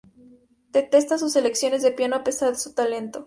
[0.71, 3.19] Detesta sus lecciones de piano a pesar de su talento.